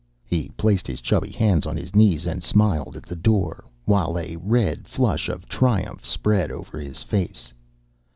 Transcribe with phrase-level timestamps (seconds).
[0.25, 4.35] He placed his chubby hands on his knees and smiled at the door, while a
[4.37, 7.53] red flush of triumph spread over his face.